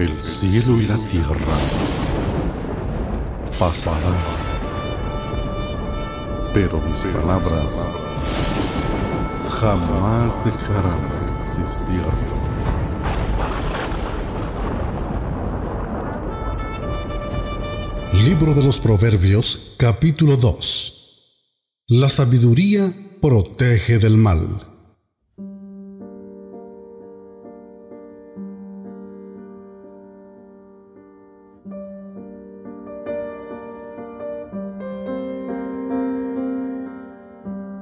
[0.00, 1.58] El cielo y la tierra
[3.58, 4.14] pasarán,
[6.54, 7.90] pero mis palabras
[9.50, 12.06] jamás dejarán de existir.
[18.24, 21.44] Libro de los Proverbios, capítulo 2.
[21.88, 22.90] La sabiduría
[23.20, 24.69] protege del mal.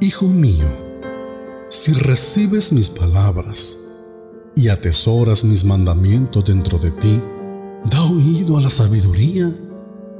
[0.08, 0.66] Hijo mío,
[1.68, 3.76] si recibes mis palabras
[4.56, 7.20] y atesoras mis mandamientos dentro de ti,
[7.90, 9.50] da oído a la sabiduría,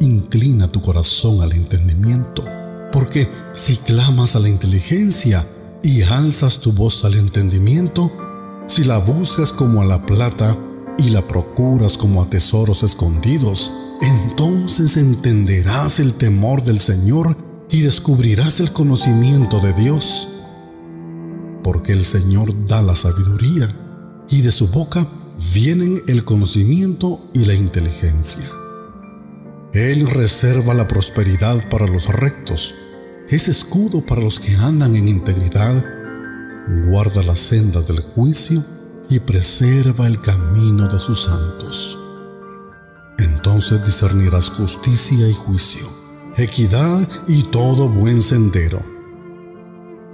[0.01, 2.45] inclina tu corazón al entendimiento,
[2.93, 5.47] porque si clamas a la inteligencia
[5.83, 8.13] y alzas tu voz al entendimiento,
[8.67, 10.55] si la buscas como a la plata
[10.99, 13.71] y la procuras como a tesoros escondidos,
[14.03, 20.29] entonces entenderás el temor del Señor y descubrirás el conocimiento de Dios.
[21.63, 23.69] Porque el Señor da la sabiduría
[24.29, 25.07] y de su boca
[25.53, 28.45] vienen el conocimiento y la inteligencia.
[29.73, 32.75] Él reserva la prosperidad para los rectos,
[33.29, 35.85] es escudo para los que andan en integridad,
[36.87, 38.65] guarda las sendas del juicio
[39.11, 41.99] y preserva el camino de sus santos.
[43.19, 45.98] Entonces discernirás justicia y juicio
[46.43, 48.81] equidad y todo buen sendero.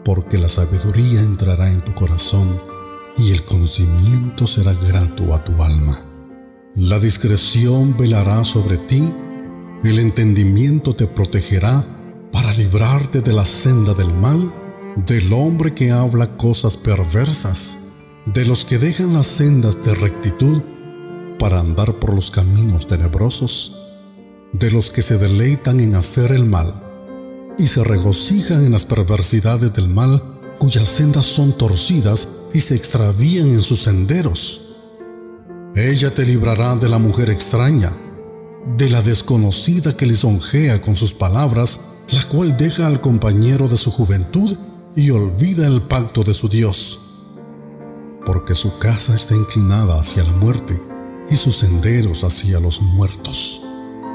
[0.04, 2.48] Porque la sabiduría entrará en tu corazón
[3.16, 5.98] y el conocimiento será grato a tu alma.
[6.74, 9.02] La discreción velará sobre ti,
[9.84, 11.84] el entendimiento te protegerá
[12.32, 14.52] para librarte de la senda del mal,
[15.06, 17.76] del hombre que habla cosas perversas,
[18.26, 20.62] de los que dejan las sendas de rectitud
[21.38, 23.83] para andar por los caminos tenebrosos
[24.54, 26.72] de los que se deleitan en hacer el mal
[27.58, 30.22] y se regocijan en las perversidades del mal
[30.58, 34.76] cuyas sendas son torcidas y se extravían en sus senderos.
[35.74, 37.90] Ella te librará de la mujer extraña,
[38.76, 41.80] de la desconocida que lisonjea con sus palabras,
[42.12, 44.56] la cual deja al compañero de su juventud
[44.94, 47.00] y olvida el pacto de su Dios.
[48.24, 50.80] Porque su casa está inclinada hacia la muerte
[51.28, 53.63] y sus senderos hacia los muertos.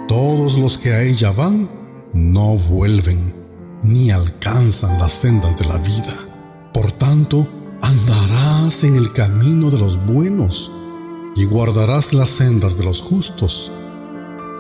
[0.10, 1.70] Todos los que a ella van
[2.14, 3.32] no vuelven
[3.84, 6.16] ni alcanzan las sendas de la vida.
[6.74, 7.48] Por tanto,
[7.84, 10.72] andarás en el camino de los buenos
[11.36, 13.72] y guardarás las sendas de los justos,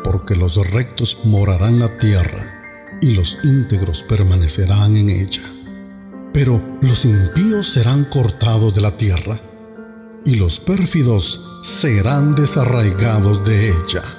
[0.04, 5.42] porque los rectos morarán la tierra y los íntegros permanecerán en ella.
[6.32, 9.40] Pero los impíos serán cortados de la tierra
[10.28, 14.19] y los pérfidos serán desarraigados de ella.